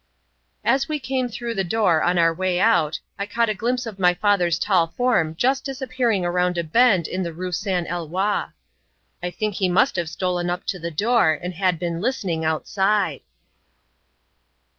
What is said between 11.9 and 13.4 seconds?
listening outside!